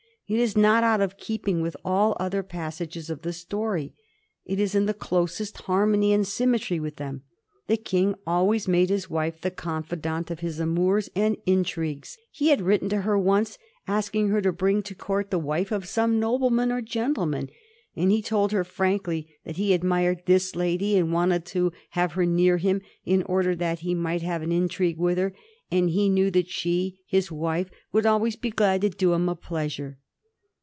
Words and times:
It 0.27 0.39
is 0.39 0.55
not 0.55 0.81
out 0.81 1.01
of 1.01 1.17
keeping 1.17 1.59
with 1.59 1.75
all 1.83 2.15
other 2.17 2.41
passages 2.41 3.09
of 3.09 3.21
the 3.23 3.33
story, 3.33 3.93
it 4.45 4.61
is 4.61 4.73
in 4.75 4.85
the 4.85 4.93
closest 4.93 5.57
harmony 5.63 6.13
and 6.13 6.25
symmetry 6.25 6.79
with 6.79 6.95
them. 6.95 7.23
The 7.67 7.75
King 7.75 8.15
always 8.25 8.65
made 8.65 8.89
his 8.89 9.09
wife 9.09 9.41
the 9.41 9.51
confidante 9.51 10.31
of 10.31 10.39
his 10.39 10.57
amours 10.61 11.09
and 11.17 11.35
intrigues. 11.45 12.17
He 12.31 12.47
had 12.47 12.61
written 12.61 12.87
to 12.91 13.01
her 13.01 13.19
once, 13.19 13.57
asking 13.89 14.29
her 14.29 14.41
to 14.43 14.53
bring 14.53 14.81
to 14.83 14.95
Court 14.95 15.31
the 15.31 15.37
wife 15.37 15.69
of 15.69 15.85
some 15.85 16.17
nobleman 16.17 16.71
or 16.71 16.79
gentleman, 16.79 17.49
and 17.93 18.09
he 18.09 18.21
told 18.21 18.53
her 18.53 18.63
frankly 18.63 19.35
that 19.43 19.57
he 19.57 19.73
admired 19.73 20.21
this 20.27 20.55
lady 20.55 20.95
and 20.95 21.11
wanted 21.11 21.43
to 21.47 21.73
have 21.89 22.13
her 22.13 22.25
near 22.25 22.55
him 22.55 22.79
in 23.03 23.21
order 23.23 23.53
that 23.53 23.79
he 23.79 23.93
might 23.93 24.21
have 24.21 24.41
an 24.43 24.53
intrigue 24.53 24.97
with 24.97 25.17
her, 25.17 25.33
and 25.69 25.89
he 25.89 26.07
knew 26.07 26.31
that 26.31 26.47
she, 26.47 27.01
his 27.05 27.33
wife, 27.33 27.69
would 27.91 28.05
always 28.05 28.37
be 28.37 28.49
glad 28.49 28.79
to 28.79 28.87
do 28.89 29.11
him 29.11 29.27
a 29.27 29.35
pleasure. 29.35 29.97